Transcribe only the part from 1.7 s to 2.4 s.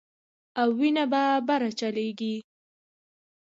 چليږي